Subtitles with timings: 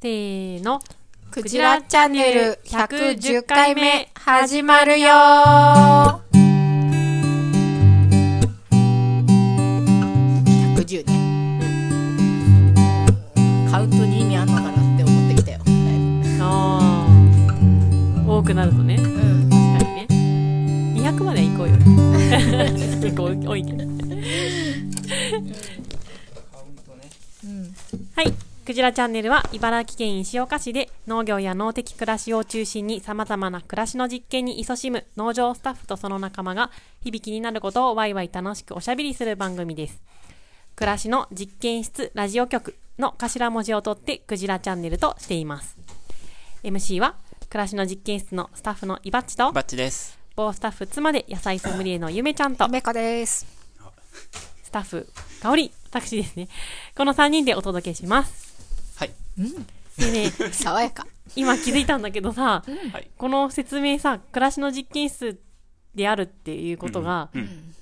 [0.00, 0.80] せーの。
[1.32, 6.20] クジラチャンネル110回目始まるよー
[10.76, 11.12] 110ね。
[13.68, 15.58] カウントに意味あんのかなって思ってきたよ。
[16.42, 18.98] あー多くなるとね。
[18.98, 19.50] ぶうん。
[19.50, 20.06] 確かにね。
[21.10, 21.74] 200までは行こうよ。
[23.02, 23.84] 結構多いけど。
[28.68, 36.70] クジラチャンネルは茨城県石岡市で農業や農的暮らしを中心に様々な暮らしの実験に勤しむ農場スタッフとその仲間が
[37.00, 40.02] 響きになることをワイワイ楽しくおしゃべりする番組です。
[40.76, 45.78] 暮らしの実験室ラジオ局の頭文字を取ってクジラチャンネルとしています。
[46.62, 47.14] MC は
[47.48, 50.18] 暮らしの実験室のスタッフのイバッチとバッチです。
[50.36, 53.46] 某スタッフ妻で野菜ソムリエのゆめちゃんとメカです。
[54.62, 55.08] スタッフ
[55.40, 56.48] 香り私ですね。
[56.94, 58.47] この3人でお届けします。
[59.38, 60.00] はい。
[60.00, 61.06] でね、爽やか。
[61.36, 63.10] 今気づいたんだけどさ、はい。
[63.16, 65.40] この説明さ、暮らしの実験室
[65.94, 67.74] であるっていうことが、うんうん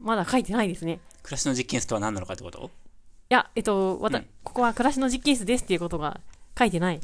[0.00, 1.00] まだ書いてないですね。
[1.24, 2.70] 暮らしの実験室とは何なのかってこと？
[3.30, 6.20] いや、えっと、わた、うんここは暮らしの実験室ですっていうことが
[6.56, 7.00] 書いてない。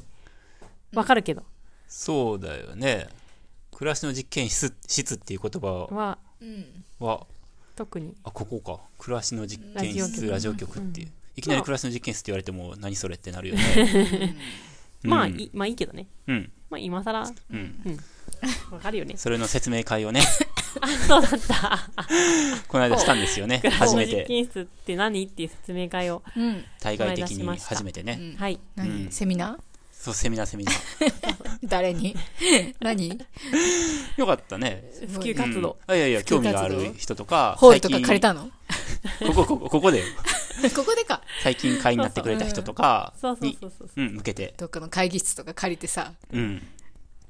[0.93, 1.43] わかるけど。
[1.89, 3.09] そうだよね。
[3.73, 6.85] 暮らしの実験室室っていう言葉は、うん。
[7.01, 7.27] は、
[7.75, 8.15] 特に。
[8.23, 8.81] あ、ここか。
[8.97, 11.09] 暮らしの実験室ララジオ局っていう。
[11.37, 14.37] いきなり暮らしの実験室って言われても何それってなるよね。
[15.03, 16.07] まあ、うんいまあいいけどね。
[16.27, 16.53] うん。
[16.71, 18.01] まあ今更、うん。
[18.71, 19.15] わかるよね。
[19.17, 20.23] それの説明会をね、
[21.07, 21.89] そうだった。
[22.69, 23.59] この間したんですよね。
[23.79, 24.25] 初めて。
[24.27, 26.23] 験室って何っていう説明会を。
[26.37, 26.65] うん。
[26.81, 28.35] 対外的に初めてね。
[28.39, 28.59] はい。
[28.77, 29.59] 何、うんセミナ
[29.93, 30.75] そう、セミナーセミナー。
[30.75, 32.15] ー誰に？
[32.81, 33.19] 何？
[34.17, 34.85] よかったね。
[35.13, 35.79] 普及活動。
[35.87, 38.51] うんあいやいや、興味がある人とか、ホールとか借りたの？
[39.27, 40.05] ここ、ここ、ここでよ。
[40.75, 41.23] ここでか。
[41.43, 43.91] 最近会員になってくれた人とかそうそうにそうそう。
[43.97, 44.55] うん、向けて。
[44.57, 46.63] どっかの会議室とか借りてさ、うん。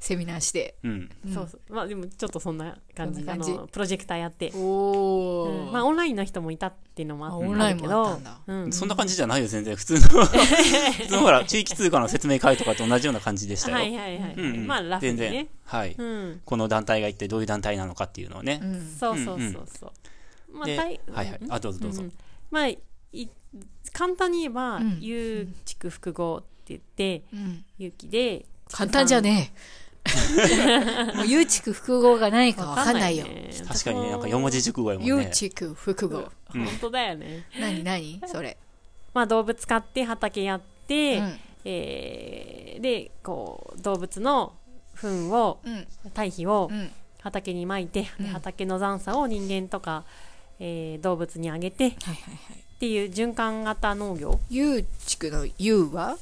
[0.00, 0.74] セミナーして。
[0.84, 1.10] うん。
[1.32, 1.72] そうそう。
[1.72, 3.20] まあでもちょっとそんな感じ。
[3.22, 3.52] あそんな感じ？
[3.52, 4.52] の、プロジェクターやって。
[4.54, 5.66] おー。
[5.66, 8.40] うんまあオンラインの人もいたっていうのもああっオンラインもあったけんだ。
[8.46, 8.72] ど、うん。
[8.72, 9.74] そんな感じじゃないよ、全然。
[9.74, 13.76] 普通の、 普通のほら、地域通貨の説明会とかと同じような感じでしたよ。
[13.76, 14.34] はいはいはい。
[14.36, 15.48] うんうんまあラフに全然ね。。
[15.64, 15.94] はい。
[15.96, 16.40] うん。
[16.44, 18.66] この団体が一体どういう団体なのかっていうのをねう。
[18.66, 18.96] ん。
[19.00, 19.92] そうそうそうそう。
[20.52, 21.40] まあ、はいいはい。
[21.48, 22.12] あ、どうぞどうぞん。
[22.50, 22.78] まあ、い
[23.92, 27.64] 簡単に言えばうん、有畜複合って言って、うん。
[27.78, 30.04] 有機で、簡単じゃねえ。
[31.16, 33.24] もう、有畜複合が何かわかんないよ。
[33.24, 35.30] ね確かにね、なんか四文字熟語やもん有ね。
[35.32, 36.30] 畜複合。
[36.48, 37.46] 本当だよね。
[37.58, 38.20] 何何？
[38.26, 38.56] それ。
[39.12, 41.40] まあ動物飼って畑やって、うん。
[41.64, 44.54] えーで、こう、動物の
[44.94, 45.86] 糞を、うん。
[46.12, 46.90] 堆肥をうん。
[47.22, 50.04] 畑にまいて、でうん畑の残渣を人間とか、
[50.58, 52.64] えー動物にあげてっはいはいはい。
[52.84, 54.38] ていう循環型農業？
[54.50, 56.18] 有畜の有は？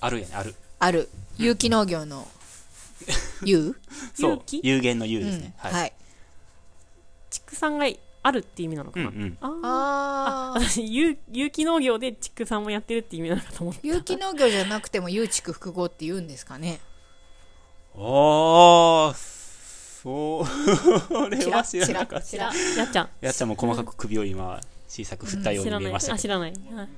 [0.00, 0.54] あるやね、ある。
[0.78, 1.08] ある。
[1.38, 2.28] 有機農業の
[3.42, 3.74] 有
[4.14, 4.60] そう有機？
[4.62, 5.54] 有限の有うんですね。。
[5.56, 5.88] ははい。
[5.88, 5.92] い。
[7.30, 7.86] 畜産が
[8.22, 9.38] あるって意味なのかな、うんうん。
[9.40, 10.60] あーああ。
[10.60, 16.78] 私有有機農業で畜産もやってるって意味なのかと思って有機農業じゃなくても有畜複合って言うんですかね
[17.94, 19.14] あー、
[20.06, 20.46] そ
[21.30, 22.24] れは知らなかった。
[22.24, 22.44] 知ら
[22.76, 26.14] やっちゃんやっちゃんも細かく首を今、小さく振ったように見えましたけど。
[26.14, 26.88] あ知らないはい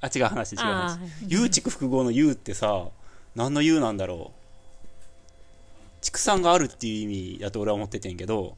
[0.00, 1.26] あ、違う話、違うあ話ー。
[1.28, 2.86] 有畜複合の有ってさ、
[3.34, 6.00] 何の有なんだろう。
[6.00, 8.56] 畜産があるっていう意味だと俺は思っててんけど、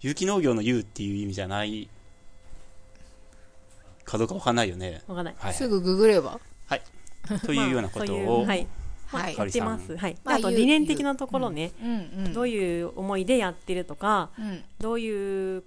[0.00, 1.88] 有機農業の有っていう意味じゃない
[4.02, 5.02] かどうかわかんないよね。
[5.06, 5.54] わかんないはい。
[5.54, 6.82] すぐググればはい。
[7.46, 8.12] というようなこと
[8.44, 8.56] まあ
[9.12, 9.22] はい。
[9.22, 9.96] はいやってます。
[9.96, 10.16] はい。
[10.24, 11.72] まあと理念的なところね。
[11.82, 11.86] う。
[11.86, 12.32] んうん。
[12.32, 14.62] どういう思いでやってるとかうん。
[14.78, 15.64] どういう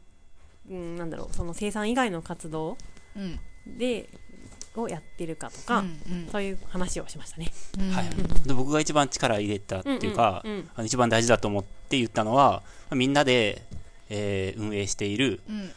[0.69, 2.77] うんなんだろうその生産以外の活動
[3.15, 3.39] うん。
[3.77, 4.09] で
[4.75, 7.51] をやってるかとか、うんそういう話をしましたね。
[7.79, 8.09] うんはい、
[8.47, 10.69] で僕が一番力入れたっていうか、うんうんうん。
[10.75, 13.61] あの一番大事だと思って言ったのはみんなで、
[14.09, 15.71] えー運営しているうん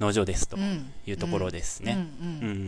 [0.00, 2.06] 農場ですとうんいうところですね。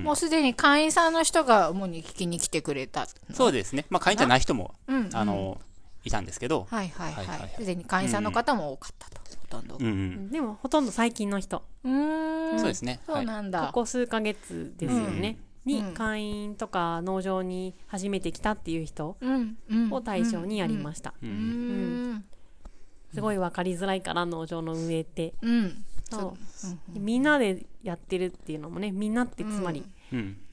[0.03, 3.03] もうすでに会員さんの人が主に聞きに来てくれた。
[3.29, 5.07] のそうですね、まあ、会員じゃない人も、うん。
[5.07, 5.11] うん。
[5.13, 5.61] あの
[6.05, 7.27] いたんですけど、はいはいはい。
[7.27, 7.53] はいはいはい。
[7.57, 9.21] すでに会員さんの方も多かったと。
[9.41, 9.77] ほとんど。
[9.79, 10.31] うんうん。
[10.31, 11.63] でもほとんど最近の人。
[11.85, 12.59] うーん。
[12.59, 13.67] そうですね、そうはいなんだ。
[13.67, 15.37] ここ数ヶ月ですよね、
[15.67, 15.95] にうん。
[15.95, 19.19] 会員とか農場に初めて来たっていう人
[19.91, 21.13] を対象にやりました、
[23.13, 25.35] すごい分かりづらいから農場の運営って。
[25.43, 26.37] うんそ
[26.95, 26.99] う。
[26.99, 29.85] みんなでやってるっていうのもねみんなってつまり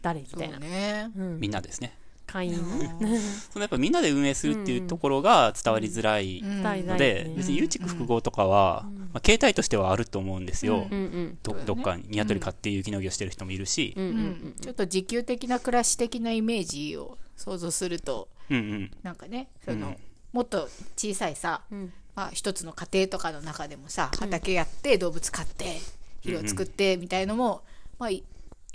[0.02, 1.12] 誰みたいな、ね。
[1.16, 1.40] うん。
[1.40, 1.98] みんなですね。
[2.25, 2.56] 会員。
[3.52, 10.88] そのやっぱみんなで運営するっていうところが伝わりづらいので、別に有畜複合とかは、まあ、形態としてはあると思うんですよ。
[10.90, 14.16] うんうんどどっかに鶏飼って有機農業してる人もいるし、うんううん
[14.50, 14.56] ん。
[14.60, 18.92] ちょっと自給的な暮らし的なイメージを想像するとうんうん。
[19.04, 19.98] なんかねその、うん。
[20.34, 20.68] もっと
[20.98, 25.79] 小さいさ、うんまあ、一つの家庭とかの中でもさ畑やって動物飼って
[26.23, 27.62] 肥料作ってみたいのも、
[28.00, 28.23] まあ、い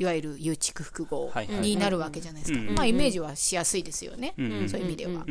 [0.00, 5.25] いわゆる有畜複合になるわけじゃないですか、うんまあ、イメージはしやすいですよね、そういう意味では。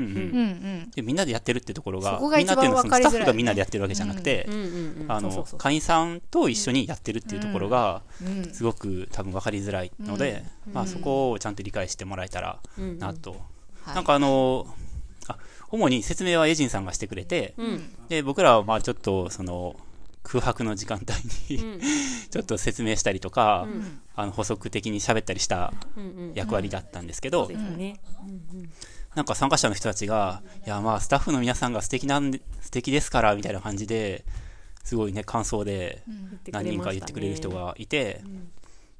[0.95, 4.47] でみんなでやってるってところがそこがみんなっていうスタッフがみんなでやってるわけじゃなくて、
[5.57, 13.31] 会員さんと一緒にやってるっていうところがうんすごく多分分かりづらいので、まあ、そこをちゃんと理解してもらえたらうんなと、
[13.81, 13.95] はい。
[13.95, 14.78] なんかあのあ
[15.71, 17.95] 主に説明はエジンさんがしてくれて、うん。
[18.09, 19.75] で僕らはまあちょっとその
[20.23, 21.79] 空白の時間帯に、うん。
[22.29, 24.01] ちょっと説明したりとか、ん。
[24.15, 25.73] あの補足的に喋ったりした
[26.33, 27.49] 役割だったんですけど、
[29.15, 34.25] なんか参加者の人たちが、いやまあスタッフの皆さんが素敵なんで、素敵ですから、みたいな感じで、
[34.83, 36.03] すごいね、感想で
[36.51, 38.21] 何人か言ってくれる人がいて、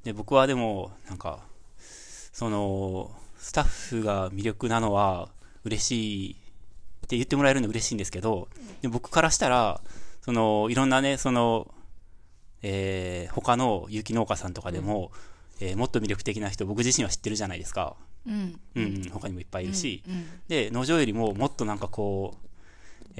[0.04, 1.40] で、僕はでも、なんか、
[2.32, 5.28] その、スタッフが魅力なのは
[5.64, 6.36] 嬉しい
[7.10, 8.46] って言ってもらえるの嬉しいんですけど、
[8.82, 9.80] で僕からしたら、
[10.22, 11.66] その、いろんなね、その、
[12.62, 15.10] えー他の有機農家さんとかでも、
[15.60, 17.96] えーもっと魅力的な人、僕自身は知ってるじゃないですか。
[18.28, 18.60] うん。
[18.76, 20.24] うん、うん、他にもいっぱいいるし、うん。
[20.46, 22.46] で、農場よりももっとなんかこう、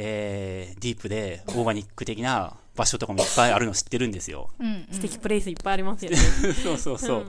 [0.02, 4.48] えーディープでオーガニック的な場所とかもいっぱいあるの知ってるんですよ。
[4.58, 6.16] うん素敵プレイスいっぱいありますよね
[6.62, 7.26] そうそうそう。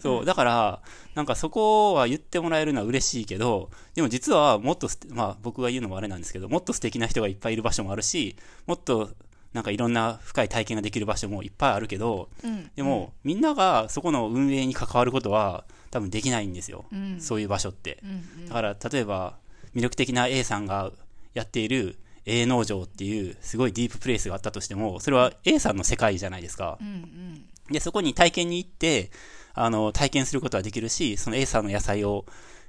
[0.00, 0.82] そう、だから、
[1.14, 8.36] なんかそこは言ってもらえるのは嬉しいけど、でも実はもっとまあ僕が言うのもあれなんですけど、もっと素敵な人がいっぱいいる場所もあるし、
[8.66, 9.10] もっと
[9.54, 16.84] なんかいろんな深い体験ができる場所もいっぱいあるけど、うんでも、みんながそこの運営に関わることは多分できないんですよ。
[16.92, 17.98] うんそういう場所って。
[18.04, 19.38] うんだから、例えば、
[19.74, 20.92] 魅力的な A さんが
[21.32, 21.96] やっている
[22.26, 26.78] A 農場っていう、すごいディーププレイスがあったとしても、それは A さんの世界じゃないですか。
[26.80, 29.12] うんうんで、そこに体験に行って、
[29.54, 32.26] あの、体験することはできるし、その A さんの野菜を、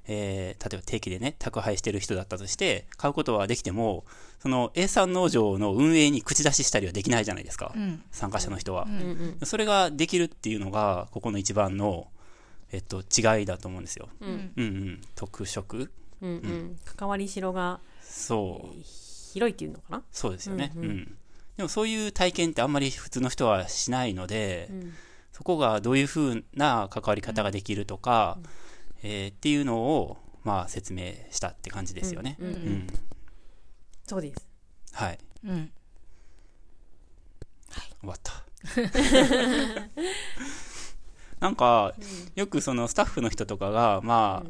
[0.07, 4.05] えー例えば定期でね、宅配してる人だったとして、買うことはできても、
[4.39, 7.73] その A さん農場の運営に口出ししたりはできないじゃないですか。
[7.75, 8.85] うん参加者の人は。
[8.87, 8.91] うん
[9.41, 12.07] うんそれができるっていうのが、ここの一番の、
[12.71, 14.07] えっと、違いだと思うんですよ。
[14.21, 15.01] うんうんうん。
[15.15, 19.10] 特色うんうん関わりしろがそう。
[19.33, 20.03] 広いっていうのかな？
[20.11, 20.71] そうですよね。
[20.75, 21.17] うんん、ううん。
[21.57, 24.93] でもそういう体験ってあんまり普通の人はしないので、うん。
[25.31, 28.37] そこがどういうふうな関わり方ができるとか、
[29.03, 32.35] えーっていうのを、まあ、説明したって感じですよね。
[32.39, 32.87] うんうんうん。
[34.05, 34.47] そうです。
[34.93, 35.19] はい。
[35.45, 35.71] うん。
[38.01, 38.43] 終わった。
[41.39, 41.93] なんか、
[42.35, 44.49] よくそのスタッフの人とかが、まあ、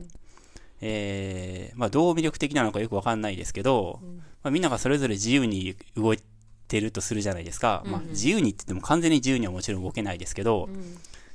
[0.82, 4.02] えーまあ、どう魅力的なのかよくわかんないですけど、
[4.44, 6.20] まあ、みんながそれぞれ自由に動い
[6.68, 7.84] てるとするじゃないですか。
[7.86, 10.70] まあ、自由にって言っても完全に自由にはもちろん動けないですけど、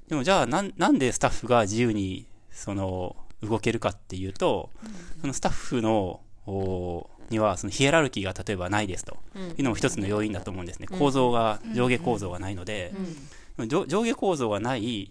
[0.09, 4.71] でもじゃあなん、なんでスタッフが自由に、その、動けるかっていうと、
[5.21, 9.17] そのスタッフの、おには、そのヒエラルキーが例えばないですと、
[9.59, 10.87] いうのも一つの要因だと思うんですね。
[10.87, 12.93] 構造が、上下構造がないので、
[13.59, 15.11] 上上下構造がない、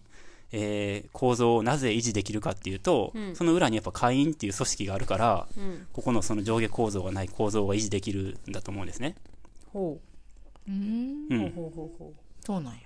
[0.57, 9.15] えー構造をなぜ維持できるかっていうと、その裏にやっぱ会員っていう組織があるから、うんここのその上下構造がない構造が維持できるんだと思うんですね。
[9.73, 9.99] ほ
[10.67, 11.35] うんう。
[11.35, 12.13] うんほうほうほ
[12.45, 12.79] そうなんや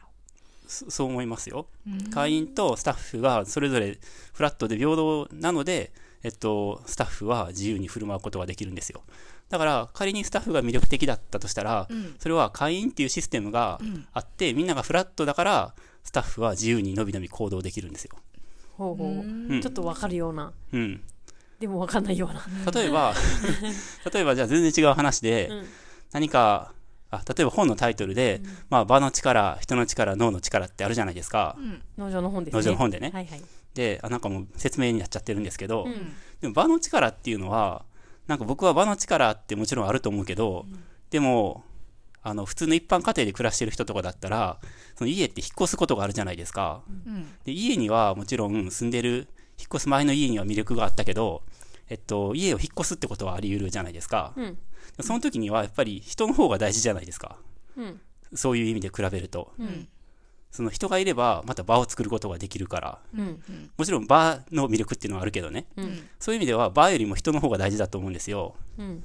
[0.68, 1.68] そそう思いますよ。
[1.88, 3.98] うん会員とスタッフがそれぞれ
[4.34, 5.92] フラットで平等なので、
[6.24, 9.04] えっと、スタッフは自由に振る舞うことができるんですよ。
[9.50, 12.16] だから、仮にスタッフが魅力的だったとしたら、ん。
[12.20, 13.80] それは会員っていうシステムが
[14.14, 15.74] あって、みんながフラットだから、
[16.04, 18.12] スタッフは自由にのびのび行動できるんですよ。
[18.16, 19.08] うほうほう。
[19.08, 19.62] うん。
[19.62, 20.54] ちょっとわかるような。
[20.72, 21.02] うん。
[21.60, 22.72] でもわかんないような。
[22.72, 23.14] 例えば、
[24.14, 25.66] 例えばじゃあ全然違う話で、うん。
[26.14, 26.74] 何か、
[27.12, 31.58] あ、例えば本のタイトルで、まあ場の力、人の力、脳の力ってあるじゃないですか。
[31.98, 32.60] 農場の本ですね。
[32.60, 33.10] 農場の本でね。
[33.14, 33.42] はいはい。
[33.74, 35.94] で、あなんかもう説明になっちゃってるんですけど、ん。
[36.40, 37.84] でも場の力っていうのは、
[38.30, 40.68] なんか僕は場の力ってもちろんあると思うけど、
[41.10, 41.64] でも、
[42.22, 44.60] あの、普通の一般家庭で暮らしてる人とかだったら、
[44.96, 46.84] その家って引っ越すことがあるじゃないですか。
[47.08, 51.42] うんで、家にはもちろん住んでる、引っ越す前の家には魅力があったけど、
[51.90, 54.34] えっと、家を引っ越すってことはあり得るじゃないですか。
[54.38, 54.58] うん
[55.02, 57.38] その時にはやっぱり人の方が大事じゃないですか。
[57.78, 58.00] うん
[58.36, 59.54] そういう意味で比べると。
[59.58, 59.88] うん
[60.52, 63.00] その人がいれば、また場を作ることができるから。
[63.18, 65.66] うんもちろん場の魅力っていうのはあるけどね。
[65.78, 68.56] うんそういう意味では場よりも人の方が大事だと思うんですよ。
[68.78, 69.04] うん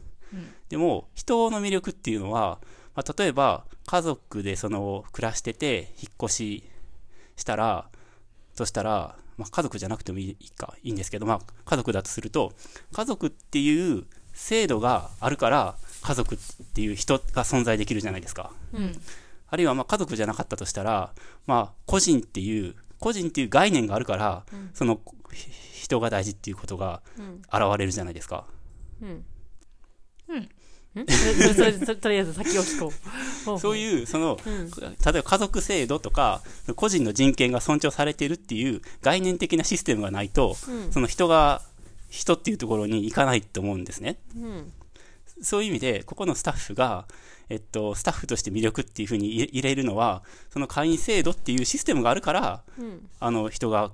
[0.68, 2.58] でも、人の魅力っていうのは、
[2.96, 6.64] まあ、例えば、家族でその、暮らしてて、引っ越し
[7.36, 7.88] したら、
[8.54, 12.52] そしたら、まあ、家族じゃなくてもいいか、いいんですけど、まあ、家族だとすると、
[12.92, 16.38] 家族っていう制度があるから、家族っ
[16.74, 18.52] ていう人が存在できるじゃないですか。
[18.72, 19.00] うん
[19.54, 21.12] ああるいはまあ家族じゃなかったとしたら、
[21.46, 24.44] まあ個人っていう、個人っていう概念があるから、
[24.75, 25.00] その
[25.32, 25.49] ひ
[25.84, 27.42] 人が大事っていうことがうん。
[27.52, 28.46] 現れるじゃないですか。
[29.00, 29.25] うん。
[30.28, 30.38] うん。
[30.38, 30.49] ん。
[30.90, 33.44] それそれそれとりあえず先を聞こう。
[33.44, 33.73] ほそう。
[33.75, 34.70] ういう、その、うん。
[34.70, 36.42] 例えば家族制度とか、
[36.75, 40.92] 個人の人権が尊重されているっていう概念的なシステムがないと、うん。
[40.92, 41.62] その人が、
[42.11, 44.18] 人っていうところに行かないと思うんですね。
[44.37, 44.73] うん。
[45.42, 47.06] そういう意味で、ここのスタッフが、
[47.54, 53.92] えっと、スタッフとして魅力っていうふうに入れ入れるのは、その会員制度っていうシステムがあるから、うんあの人が、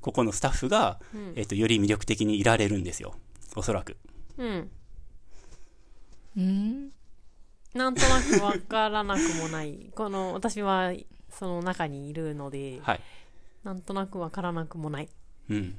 [0.00, 3.14] ここのスタッフが、うんえっと、より魅力的にいられるんですよ。
[3.54, 3.98] おそらく。
[4.38, 4.70] うん
[6.38, 6.90] うん
[7.74, 10.92] なんとなくわからなくもない この私は
[11.28, 13.00] その中にいるのではい。
[13.62, 15.08] なんとなくわからなくもない
[15.50, 15.78] うん。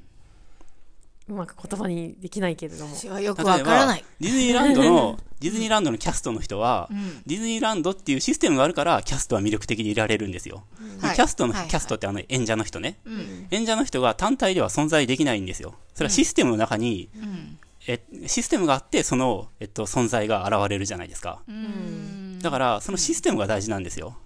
[1.28, 4.04] うまく言葉にできないけれども私はよくわからない。
[4.20, 10.64] ディズニーランドの、 ディズニーランドのキャストの人は、うんディズニーランドっていうシステムがあるから、キャストは魅力的にいられるんですよ。
[11.00, 12.98] ではいキャストの、はいキャストってあの演者の人ね。
[13.04, 15.74] うん演者の人が単体では存在できないんですよ。
[15.94, 21.42] それはシステムの中に、うんえシステムがあって、その、えっと、存在が現れるじゃないですか。
[21.48, 24.16] うんだから、そのシステムが大事なんですよ。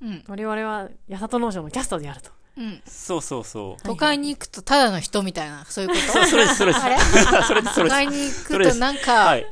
[0.00, 3.82] うん我々は八里農場のキャストであるとうんそうそうそう。
[3.86, 6.26] 都会に行くとただの人みたいな、そういうこと？
[6.26, 6.84] それです、それです。
[6.84, 6.98] あれ？
[7.46, 7.88] それです、それです。
[7.88, 9.46] 都会に行それですくとなんか、はい。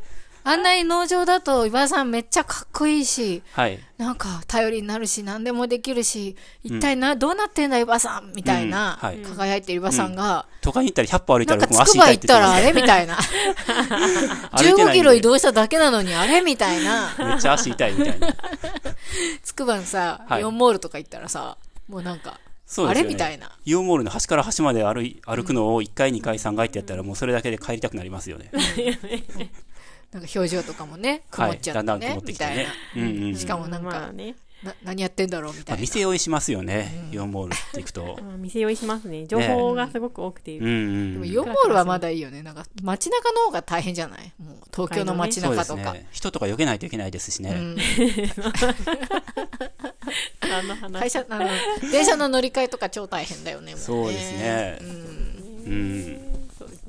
[0.49, 3.81] あんなに農場だと、岩田さんめっちゃかっこいいし、はい。
[3.99, 12.73] なんか頼りになるし、何でもできるし、一体な、どうなってんだ、岩田さんみたいな、うんはい輝いてる岩田さんが、都会に行ったら100歩歩いたなんら僕も足かつくば行痛いっ言ったらあれ？
[12.81, 13.17] みたいな。
[13.17, 16.41] 15歩いてないんでキロ移動しただけなのにあれ？
[16.43, 17.13] みたいな。
[17.19, 18.29] めっちゃ足痛いみたいな。
[19.43, 21.57] つくばのさ、はいイオンモールとか行ったらさ、
[21.89, 23.09] もうなんか、あそうですよね。
[23.09, 23.57] れみたいな。
[23.65, 28.51] イオンモールの端から端まで歩い歩くのを1回、2回、3回ってやったらもうそれだけで帰りたくなりますよね。
[30.13, 31.57] なんか表情とかもね、曇はい。
[31.59, 33.09] っちゃってね、だんだん曇ってきてねみたいな。。
[33.09, 33.37] うんうん。
[33.37, 34.35] しかもなんかまあね
[34.67, 35.81] な何やってんだろうみたまあ、いな。
[35.83, 37.09] 店酔いしますよね。
[37.13, 38.19] イオンモールって行くと。
[38.23, 41.13] まあ店酔いしますね情報がすごく多くて、うんうん。
[41.15, 42.43] でもイオンモールはまだいいよね。
[42.43, 44.33] なんか街中の方が大変じゃない？
[44.43, 45.93] もう東京の街中とか。
[45.93, 46.07] すね。
[46.11, 47.51] 人とか避けないといけないですしね。
[47.51, 47.77] うん
[50.93, 51.49] 会社、あの、
[51.91, 53.73] 電車の乗り換えとか超大変だよね。
[53.73, 54.89] もそうですねうん
[55.67, 56.26] うん。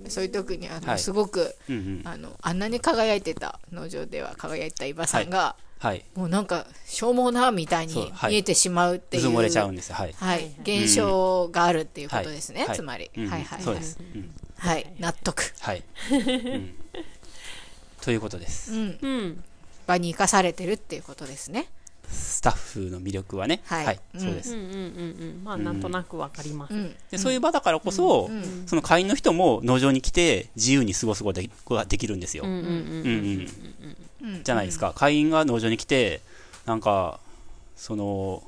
[0.10, 1.00] そういう時にあの、はい。
[1.00, 2.02] すごくうんうん。
[2.06, 6.04] あのあんなに輝いてた農場では輝いてた伊庭さんが、はい。
[6.16, 8.32] もうなんか消耗なみたいにそうはい。
[8.32, 9.96] 見えてしまうっていう渦漏れちゃうんですよ。
[9.96, 10.14] はい。
[10.18, 12.76] はい、現象があるっていうことですね、はい。
[12.76, 13.30] つまり、うん。
[13.30, 13.64] はいはいはい。
[13.64, 14.00] そうです。
[14.00, 14.32] うん。
[14.58, 14.94] はい。
[15.00, 15.84] 納得、はい。
[16.12, 16.76] うん。
[18.02, 18.72] ということです。
[18.72, 19.44] うん、うん。
[19.88, 21.68] 場に生かされてるっていうことですね
[22.10, 23.62] スタッフの魅力はね。
[23.66, 24.00] はい。
[24.18, 24.54] そうです。
[24.54, 24.80] うんうんうんう
[25.40, 25.42] ん。
[25.44, 26.96] まあなんとなくわかります、うん。
[27.12, 28.30] でそういう場だからこそ、
[28.66, 32.44] その会員の人も農場に来て自由に過ごすことができるんですよ。
[32.46, 32.72] うんうんうんうん
[34.22, 34.94] うんうんじゃないですか。
[34.96, 36.22] 会員が農場に来て、
[36.66, 37.20] なんか、
[37.76, 38.44] その、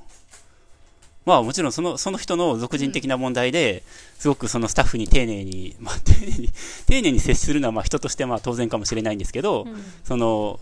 [1.26, 3.84] まあもちろんそのその人の俗人的な問題で、
[4.18, 6.50] すごくそのスタッフに丁寧に、まあ丁寧に、
[6.88, 9.68] 丁寧に接するのはまあ人としてまあ当然かもしれないんですけど、
[10.04, 10.60] その、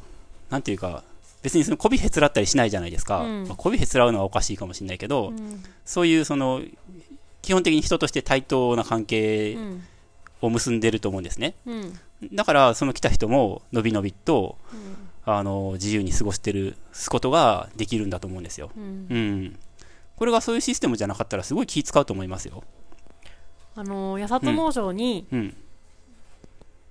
[0.49, 1.03] なんていうか、
[1.47, 3.21] 別にその媚びへつらったりしないじゃないですか。
[3.21, 6.61] うんまあ、媚びへつらうのはおかしいかもしれないけど、うんそういうその、
[7.41, 9.83] 基本的に人として対等な関係うん
[10.41, 11.55] を結んでると思うんですね。
[11.65, 11.99] うん
[12.33, 14.57] だから、その来た人も、のびのびと、
[15.23, 18.71] あの、自由に過ごしてる、すことができるんだと思うんですよ。
[18.75, 19.59] うんうん。
[20.17, 22.63] これがそういうシステムじゃなかったら、すごい気使うと思いますよ。
[23.75, 25.57] あの八里農場にうん。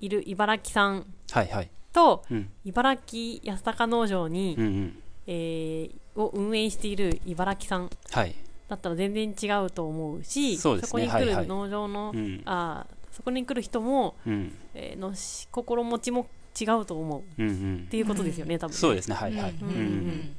[0.01, 1.71] いる茨城さんはいはい。
[1.97, 2.51] とうん。
[2.65, 5.03] 茨城安高農場に、うんうん。
[5.27, 8.35] えーを運営している茨城さんはい。
[8.69, 12.43] だったら全然違うと思うしそうですねこに来はいはいる農場の、うん。
[12.47, 14.53] あーそこに来る人も、うん。
[14.75, 16.27] えーのし心持ちも
[16.59, 17.87] 違うと思うっうんうん。
[17.91, 19.51] ていうことですよね、多分ねそうですね、はいはい。
[19.51, 20.37] うんうんうんうん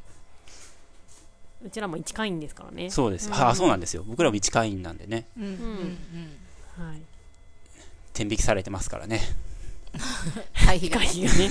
[1.65, 3.29] うちらも一会員ですからねそうです。
[3.33, 4.03] あ、そうなんですよ。
[4.07, 5.53] 僕らも一会員なんでね、うんうんう
[6.83, 7.01] んはい
[8.13, 9.21] 天引きされてますからね。
[10.65, 11.49] 会費が会費がね。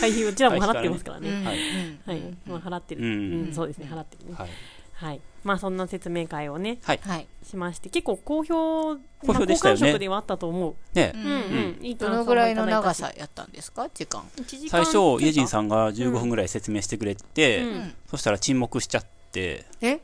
[0.00, 1.28] 会費うちらも払ってますからね。
[1.30, 1.58] うんはい。
[1.58, 4.48] うんはい、まあ、払ってる、そうですね払ってるねはい。
[4.92, 5.20] はい。
[5.42, 7.00] まあそんな説明会をねはい。
[7.42, 9.98] しまして結構好評好評でしたよね。
[9.98, 11.12] ではあったと思う、ね。
[11.14, 11.24] う、うん。
[11.24, 11.34] んう
[11.80, 11.86] ん。
[11.86, 13.88] いいどのぐらいの長さやったんですか？
[13.94, 14.22] 時間。
[14.36, 17.94] 1時最初、イェジンさんが15分ぐらい説明してくれて、うん。
[18.10, 20.00] そしたら沈黙しちゃって、え？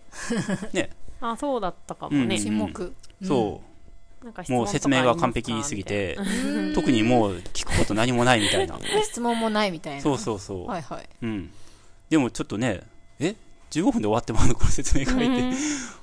[0.73, 0.91] ね、
[1.21, 2.43] あそうだったかもね、うん。
[2.43, 2.95] 沈黙。
[3.23, 3.76] そう、
[4.49, 6.19] もう説明が完璧すぎて、
[6.75, 8.79] 特にもう聞くこと何もないみたいな。
[9.05, 10.67] 質問もないみたいなそうそうそう。
[10.67, 11.51] はいはいうん。
[12.09, 12.83] でもちょっとね、
[13.19, 13.35] え
[13.71, 15.57] ？15分で終わってもらうのこの説明書いて、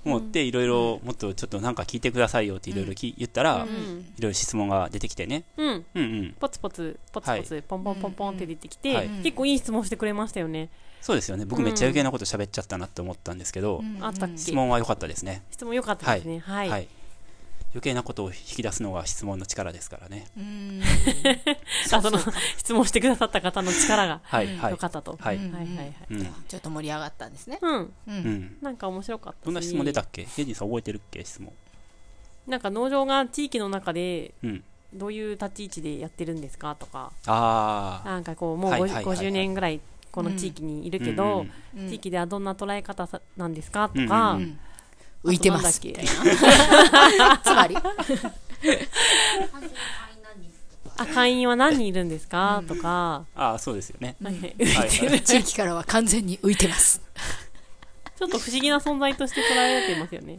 [0.06, 5.44] 思って、いろいろ、もっとちょっとなんか聞いてくださいよっていろいろき言ったら、いろいろ質問が出てきてね。
[5.58, 5.68] うん。
[5.68, 6.36] うんうん。
[6.40, 10.70] ポツポツ、ポツポツ、ポンポンポンポンって出てきて、はい結構いい質問してくれましたよね。
[11.02, 11.46] そうですよね。
[11.46, 13.82] 僕めっちゃ余計なこと喋っちゃったなって思ったんですけど、
[14.36, 15.44] 質問は良かったですね。
[15.52, 16.40] 質問良かったですね。
[16.40, 16.88] はい。
[17.74, 17.78] はい。
[17.78, 20.28] 余計なことを引き出すのが質問の力ですからね。
[20.38, 20.82] うん
[21.92, 22.20] あその、
[22.58, 24.22] 質問してくださった方の力が
[24.70, 24.78] 良。
[24.78, 25.18] かったと。
[25.20, 25.38] はい。
[25.38, 25.94] はいはいはい。
[26.12, 26.26] うん。
[26.48, 27.60] ちょっと盛り上がったんですね。
[27.62, 27.80] うん。
[27.82, 28.58] ううんん。
[28.62, 30.26] なんか面白かったしどんな質問出たっけ？
[30.26, 31.24] ヘジンさん覚えてるっけ？
[31.26, 31.52] 質問。
[32.48, 34.64] なんか農場が地域の中でうん。
[34.94, 36.76] どういう立ち位置でやってるんですか？
[36.76, 38.08] とか、ああ。
[38.08, 39.80] なんかこう、もうはい 50, はいはいはい50年ぐらい
[40.12, 43.90] この地域にいるけうんど、うん地域ではどんな捉え方さなんですか？
[43.90, 44.60] とか、うんうん
[45.24, 46.06] 浮いてますみあたい
[47.18, 47.38] な。
[47.44, 47.78] つまり？
[50.96, 52.64] あ、会員は何人いるんですか？
[52.68, 54.16] とか、ああ、そうですよね。
[54.24, 55.22] はいはいはい。
[55.24, 57.02] 地域からは完全に浮いてます。
[58.16, 60.38] ちょっと不思議な存在として捉えられてますよね。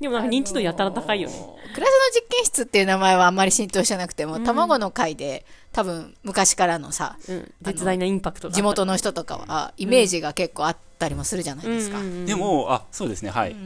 [0.00, 1.34] でもなんか認知度やたら高いよね。
[1.74, 7.52] 暮らしの実験室っていう名前はあんまり浸透してなくても、卵の会で多分昔からのさ、うん。
[7.62, 8.54] 絶大なインパクトが。
[8.54, 11.98] 地元の人とかはイメージが結構あったりもするじゃないですか。
[11.98, 13.56] うんうんうんでも、あ、そうですね、はい。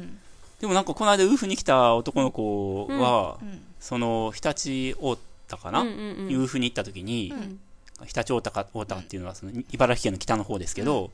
[0.61, 3.38] でもなんかこの間、ウーフに来た男の子は、
[3.81, 5.17] その、日立大
[5.49, 5.99] 高な、うんうんう
[6.33, 6.40] ん。
[6.40, 7.33] ウーフに行った時に、
[8.05, 11.11] 日立大高大高っていうのはその茨城県の北の方ですけど、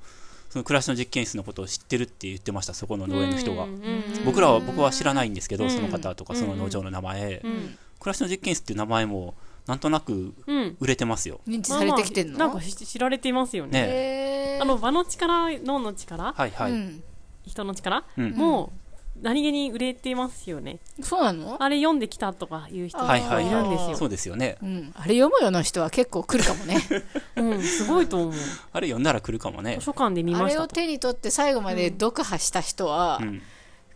[0.50, 3.64] その暮らしの実験室のことを知ってるって言ってました、そこの農園の人が。
[3.64, 5.70] うんうんうん僕らは、僕は知らないんですけど、うん。
[5.70, 7.36] その方とか、その農場の名前。
[7.36, 7.40] ん。
[7.40, 9.34] 暮らしの実験室っていう名前も、
[9.66, 10.76] なんとなくうん。
[10.80, 11.40] 売れてますよ。
[11.46, 13.86] 認知されてきてんの、まあまあなんかし知られていますよね。
[13.86, 16.72] ねあの、場の力、脳の力、はいはい。
[16.72, 17.02] うん
[17.46, 18.32] 人の力、うん。
[18.32, 18.85] もう、
[19.22, 20.78] 何気に売れてますよね。
[21.02, 21.62] そうなの？
[21.62, 23.96] あれ読んできたとかいう人がはいるんですよ。
[23.96, 24.56] そうですよね。
[24.62, 26.78] うん、あれ読むような人は結構来るかもね。
[27.36, 28.32] うん、すごいと思う。
[28.72, 29.86] あれ読んだら来るかもね図。
[29.86, 30.74] 書館で見あれをましたと。
[30.74, 33.42] 手に取って最後まで読破した人は、うん。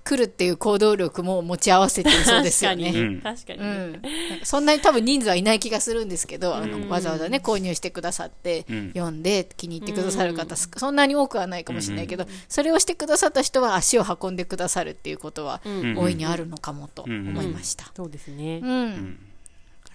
[0.02, 2.92] 来るっていう行動力も持ち合わせてるそうですよ確かに。
[2.94, 3.00] ね。
[3.00, 3.20] うん。
[3.20, 3.58] 確かに。
[3.60, 4.02] うん、
[4.42, 6.70] そんなに多分人数はいない気がするんですけど、あうん。
[6.88, 8.88] のわざわざね購入してくださって、うん。
[8.94, 15.96] 読んで気に入ってくださる方、すそんなに多くはないかもしれないけど、それをしてくださった人は足を運んでくださるっていうことはうん。
[15.96, 17.92] 大いにあるのかもと思いました。
[17.94, 18.60] そうですね。
[18.62, 18.66] う。
[18.66, 19.18] ん、ん。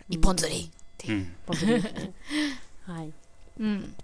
[0.10, 1.08] 一本釣りって。
[1.08, 1.28] いう。
[2.86, 3.12] はい。
[3.60, 3.96] うん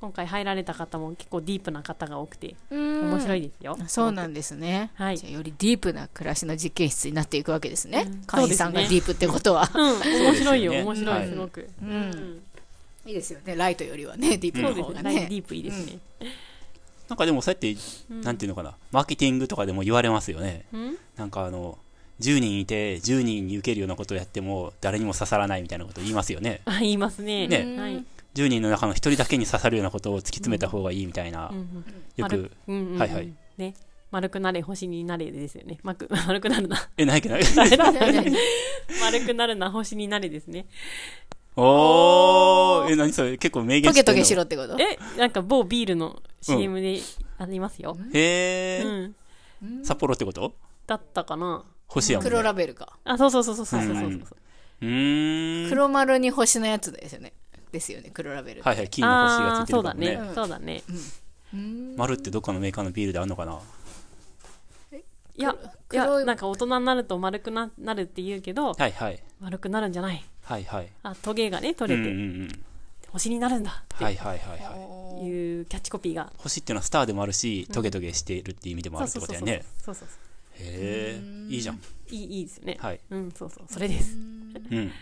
[0.00, 3.78] 今回入られた方も結構ディープな方が多くて、うん面白いですよ。
[3.86, 4.90] そうなんですね。
[4.94, 8.06] はいじゃあよりディープな暮らしの実験室になっていくわけですね。
[8.06, 9.70] うん会員さんがディープってことは。
[9.72, 11.60] うん、面白いよ、面白、はいいすごく。
[11.82, 11.86] う。
[11.86, 12.42] うんん。
[13.06, 13.54] いいですよね。
[13.54, 14.62] ライトよりはね、ディープ。
[14.62, 15.02] の方がね。
[15.02, 15.98] ラインディープいいですね。
[17.08, 17.76] なんかでもそうやって、
[18.10, 20.64] なんていうのかな、マーケティングとかでも言われますよね。
[20.72, 21.78] うんなんかあの、
[22.20, 26.60] 10人いて、10人に受けるようなことをやっても、誰にも刺さらないみたいなこと言いますよね。
[26.64, 27.46] あ、言いますね。
[27.46, 28.04] ねはい。
[28.34, 31.84] 10人の中の1人だけに刺さるようなことを突き詰めた方がいいみたいな、うんうん、
[32.16, 33.32] よく、うんうん、はいはい。
[33.56, 33.74] ね
[34.10, 35.78] 丸くなれ星になれですよね。
[35.82, 36.88] まく 丸くなるな。
[36.96, 37.34] え、ないけど。
[39.02, 40.66] 丸くなるな星になれですね。
[41.56, 43.36] おーえ、何それ？
[43.38, 44.76] 結構名言してトゲトゲしろってこと？
[44.78, 47.00] え、なんか某ビールの CM で
[47.38, 47.96] ありますよ。
[47.98, 49.84] うん、へえ、うん。
[49.84, 50.54] 札幌ってこと？
[50.86, 51.64] だったかな。
[51.88, 52.96] 星やもん、ね、黒ラベルか。
[53.04, 54.10] あ、そうそうそうそうそうそうそう。
[54.80, 55.66] うん。
[55.68, 57.32] 黒丸に星のやつですよね。
[57.74, 58.68] ですよね、黒ラベルって。
[58.68, 60.16] はいはい、金の星がついてあーそうだね。
[60.16, 60.30] ね。
[60.34, 60.82] そうだね。
[61.96, 63.60] 丸ってどっかのメーカーのビールであんのかな？
[65.36, 65.54] いや、
[65.92, 69.20] いや、なんか大人になると丸くななるって言うけど、はいはい。
[69.40, 70.24] 丸くなるんじゃない？
[70.42, 70.88] はいはい。
[71.02, 72.64] あ、トゲがね、うんうんう取れて、ん。
[73.10, 74.70] 星になるんだはいはいはいは
[75.16, 75.18] い。
[75.18, 76.32] っていうキャッチコピーが。
[76.38, 79.64] 星っていうのはスターでもあるし、トゲトゲしているっていう意味でもあるってことだよね。
[79.84, 80.18] そうそうそう。
[80.58, 81.80] へえ、いいじゃん。
[82.10, 82.76] いい、いいですね。
[82.80, 83.00] はい。
[83.10, 83.64] うん、そうそう。
[83.68, 84.16] それです。
[84.16, 84.92] うん。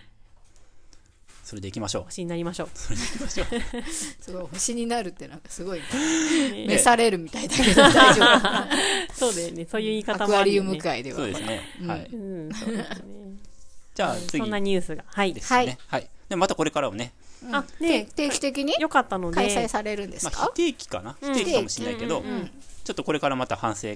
[1.42, 2.02] それでいきましょう。
[2.04, 2.68] 星になりましょう。
[2.74, 3.46] それでいきましょう。
[4.22, 9.14] すごい、星になるってなんかすごい、ね召されるみたいだけど大丈夫。
[9.14, 9.66] そうだよね。
[9.70, 10.90] そういう言いア方クアリウムもあるよね。
[10.90, 11.16] 会では。
[11.16, 11.60] そうですね。
[11.86, 12.08] はい。
[12.12, 12.96] うん、そうですね。
[13.94, 15.04] じゃあ次そんなニュースが。
[15.06, 15.40] はいで。
[15.40, 15.78] すね。
[15.88, 16.08] はい。
[16.28, 17.12] で、またこれからもね、
[17.50, 22.50] あ、定で、定期的によかったので、開催されるんですまあ、か非定期かな不定期かもしれないけど、うんうんうん
[22.84, 23.94] ちょっとこれからまた反省、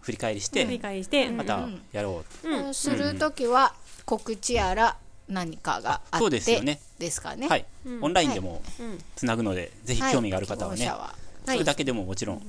[0.00, 2.48] 振り返りし振りて、返りして、またやろう。
[2.48, 4.96] うんするときは告知やら
[5.28, 7.48] 何かがあってそうですよねですかね。
[7.48, 7.66] はい。
[8.00, 11.14] オンラインでもうんつなぐので、ぜひ興味がある方はねは
[11.46, 12.42] それだけでももちろん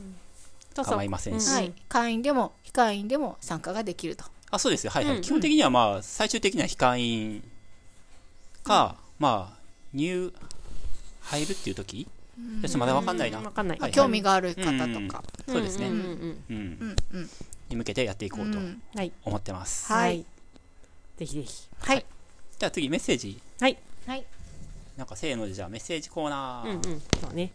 [0.76, 1.54] 構いませんしう。
[1.54, 4.26] はい、会員でも非会員でも参加ができると。
[4.52, 4.92] あ、そうですよ。
[4.92, 5.16] はいはい。
[5.16, 7.44] うん基本的にはまあ、最終的には非会員
[8.64, 9.60] か、まあ、
[9.94, 10.34] 入、
[11.22, 12.06] 入るっていう時？
[12.06, 13.40] ちょっとまだわかんないな。
[13.40, 13.80] わかんない。
[13.80, 15.24] はい興味がある方うんうんとか。
[15.48, 15.88] そうですね。
[15.88, 16.56] うんうんうんうん。
[16.56, 17.30] うんうん
[17.70, 19.12] に向けてやっていこうとうんはい。
[19.24, 19.92] 思ってます。
[19.92, 20.26] はい。
[21.18, 21.68] ぜひぜひ。
[21.80, 22.06] はい。
[22.58, 23.40] じゃあ次メッセージ。
[23.60, 23.78] はい。
[24.06, 24.26] はい。
[24.98, 26.70] なんかせーのでじゃあメッセージコーナー。
[26.70, 27.02] うんうん。
[27.22, 27.52] そうね。